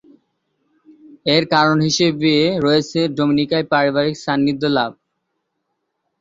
[1.25, 2.33] এর কারণ হিসেবে
[2.65, 4.91] রয়েছে ডোমিনিকায় পারিবারিক সান্নিধ্য লাভ।